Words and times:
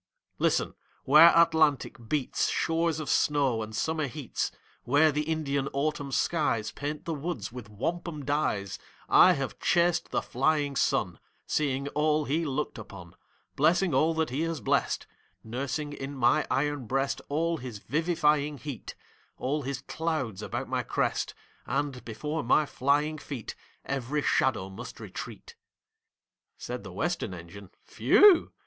"Listen! 0.39 0.73
Where 1.03 1.31
Atlantic 1.35 2.09
beats 2.09 2.49
Shores 2.49 2.99
of 2.99 3.07
snow 3.07 3.61
and 3.61 3.75
summer 3.75 4.07
heats; 4.07 4.51
Where 4.81 5.11
the 5.11 5.21
Indian 5.21 5.67
autumn 5.73 6.11
skies 6.11 6.71
Paint 6.71 7.05
the 7.05 7.13
woods 7.13 7.51
with 7.51 7.69
wampum 7.69 8.25
dyes,— 8.25 8.79
I 9.07 9.33
have 9.33 9.59
chased 9.59 10.09
the 10.09 10.23
flying 10.23 10.75
sun, 10.75 11.19
Seeing 11.45 11.87
all 11.89 12.25
he 12.25 12.43
looked 12.45 12.79
upon, 12.79 13.15
Blessing 13.55 13.93
all 13.93 14.15
that 14.15 14.31
he 14.31 14.41
has 14.41 14.59
blessed, 14.59 15.05
Nursing 15.43 15.93
in 15.93 16.15
my 16.17 16.47
iron 16.49 16.87
breast 16.87 17.21
All 17.29 17.57
his 17.57 17.77
vivifying 17.77 18.57
heat, 18.57 18.95
All 19.37 19.61
his 19.61 19.81
clouds 19.81 20.41
about 20.41 20.67
my 20.67 20.81
crest; 20.81 21.35
And 21.67 22.03
before 22.03 22.41
my 22.43 22.65
flying 22.65 23.19
feet 23.19 23.53
Every 23.85 24.23
shadow 24.23 24.67
must 24.71 24.99
retreat." 24.99 25.53
Said 26.57 26.83
the 26.83 26.91
Western 26.91 27.35
Engine, 27.35 27.69
"Phew!" 27.83 28.51